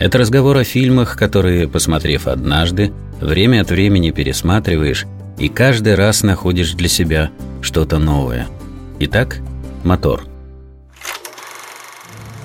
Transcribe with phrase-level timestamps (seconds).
[0.00, 5.06] это разговор о фильмах, которые, посмотрев однажды, время от времени пересматриваешь
[5.38, 7.30] и каждый раз находишь для себя
[7.60, 8.48] что-то новое.
[8.98, 9.38] Итак,
[9.84, 10.24] мотор.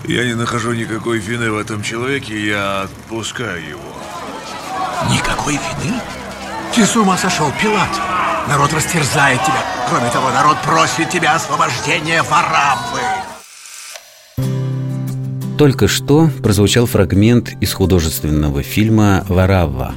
[0.03, 3.95] Я не нахожу никакой вины в этом человеке, я отпускаю его.
[5.11, 5.99] Никакой вины?
[6.75, 7.89] Ты с ума сошел, Пилат!
[8.47, 9.63] Народ растерзает тебя.
[9.89, 12.99] Кроме того, народ просит тебя освобождения Вараввы.
[15.57, 19.93] Только что прозвучал фрагмент из художественного фильма «Варавва».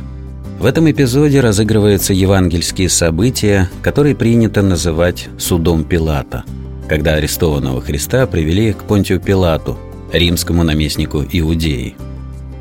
[0.61, 6.45] В этом эпизоде разыгрываются евангельские события, которые принято называть «судом Пилата»,
[6.89, 9.77] когда арестованного Христа привели к Понтию Пилату,
[10.13, 11.97] римскому наместнику Иудеи.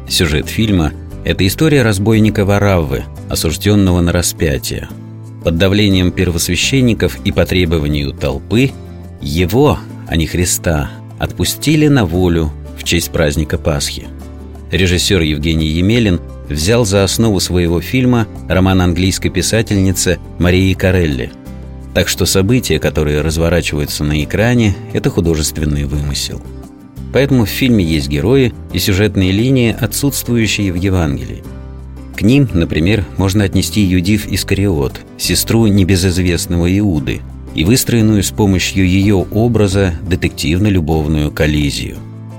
[0.10, 0.92] Сюжет фильма–
[1.24, 4.90] это история разбойника Вараввы, осужденного на распятие.
[5.44, 8.72] Под давлением первосвященников и по требованию толпы
[9.22, 10.90] его, а не Христа,
[11.20, 12.52] отпустили на волю
[12.88, 14.08] честь праздника Пасхи.
[14.72, 21.32] Режиссер Евгений Емелин взял за основу своего фильма роман английской писательницы Марии Карелли.
[21.94, 26.42] Так что события, которые разворачиваются на экране, это художественный вымысел.
[27.12, 31.44] Поэтому в фильме есть герои и сюжетные линии, отсутствующие в Евангелии.
[32.16, 37.22] К ним, например, можно отнести Юдив Искариот, сестру небезызвестного Иуды,
[37.54, 41.98] и выстроенную с помощью ее образа детективно-любовную коллизию.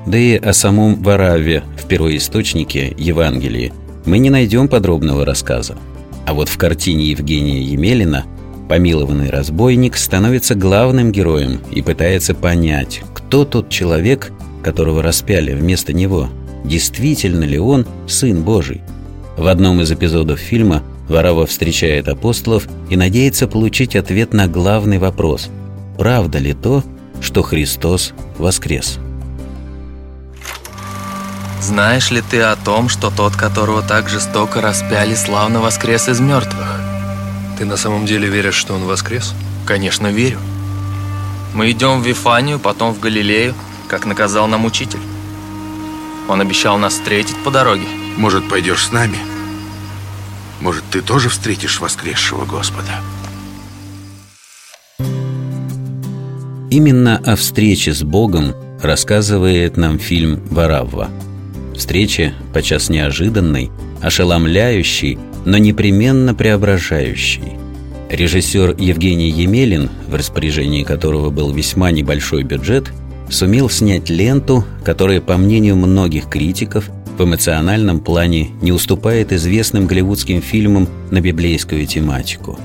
[0.08, 3.74] Да и о самом Вараве в первоисточнике Евангелии
[4.06, 5.76] мы не найдем подробного рассказа.
[6.24, 8.24] А вот в картине Евгения Емелина
[8.70, 16.30] помилованный разбойник становится главным героем и пытается понять, кто тот человек, которого распяли вместо него,
[16.64, 18.80] действительно ли он Сын Божий.
[19.36, 25.50] В одном из эпизодов фильма Варава встречает апостолов и надеется получить ответ на главный вопрос–
[25.98, 26.82] правда ли то,
[27.20, 28.98] что Христос воскрес?
[31.68, 36.80] Знаешь ли ты о том, что тот, которого так жестоко распяли, славно воскрес из мертвых?
[37.58, 39.34] Ты на самом деле веришь, что он воскрес?
[39.66, 40.38] Конечно, верю.
[41.52, 43.54] Мы идем в Вифанию, потом в Галилею,
[43.86, 45.02] как наказал нам учитель.
[46.26, 47.86] Он обещал нас встретить по дороге.
[48.16, 49.18] Может, пойдешь с нами?
[50.62, 52.92] Может, ты тоже встретишь воскресшего Господа?
[56.70, 61.10] Именно о встрече с Богом рассказывает нам фильм «Варавва».
[61.78, 63.70] Встречи, подчас неожиданной,
[64.02, 67.52] ошеломляющей, но непременно преображающей.
[68.10, 72.92] Режиссер Евгений Емелин, в распоряжении которого был весьма небольшой бюджет,
[73.30, 80.42] сумел снять ленту, которая, по мнению многих критиков, в эмоциональном плане не уступает известным голливудским
[80.42, 82.58] фильмам на библейскую тематику.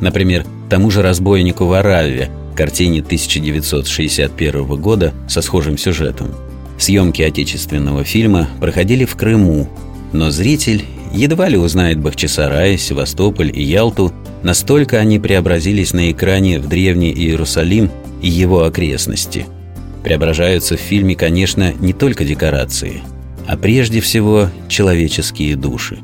[0.00, 6.28] Например, тому же «Разбойнику в Араве», картине 1961 года со схожим сюжетом–
[6.82, 9.68] Съемки отечественного фильма проходили в Крыму,
[10.12, 10.84] но зритель
[11.14, 14.12] едва ли узнает Бахчисарай, Севастополь и Ялту,
[14.42, 17.88] настолько они преобразились на экране в древний Иерусалим
[18.20, 19.46] и его окрестности.
[20.02, 23.02] Преображаются в фильме, конечно, не только декорации,
[23.46, 25.98] а прежде всего человеческие души.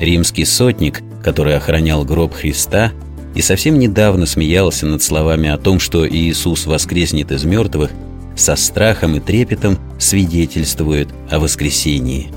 [0.00, 2.92] Римский сотник, который охранял гроб Христа
[3.34, 7.90] и совсем недавно смеялся над словами о том, что Иисус воскреснет из мертвых,
[8.36, 12.28] со страхом и трепетом свидетельствует о воскресении.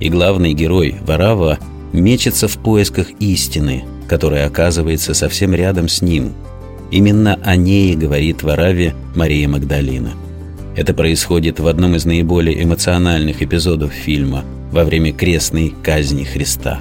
[0.00, 1.58] И главный герой, Варава,
[1.92, 6.34] мечется в поисках истины, которая оказывается совсем рядом с ним.
[6.90, 10.12] Именно о ней говорит Вараве Мария Магдалина.
[10.76, 16.80] Это происходит в одном из наиболее эмоциональных эпизодов фильма во время крестной казни Христа.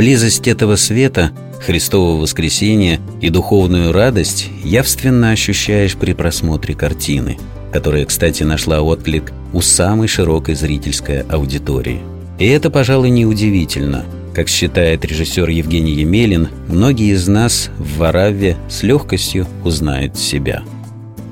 [0.00, 1.30] Близость этого света,
[1.60, 7.36] Христового воскресения и духовную радость явственно ощущаешь при просмотре картины,
[7.70, 12.00] которая, кстати, нашла отклик у самой широкой зрительской аудитории.
[12.38, 18.82] И это, пожалуй, неудивительно– как считает режиссер Евгений Емелин, многие из нас в Вараве с
[18.82, 20.62] легкостью узнают себя.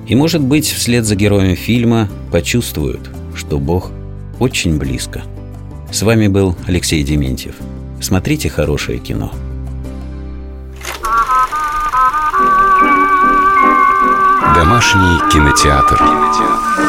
[0.06, 3.93] И, может быть, вслед за героем фильма почувствуют, что Бог
[4.38, 5.23] очень близко.
[5.91, 7.55] С вами был Алексей Дементьев.
[8.00, 9.32] Смотрите хорошее кино.
[14.54, 15.96] Домашний кинотеатр.
[15.98, 16.88] кинотеатр.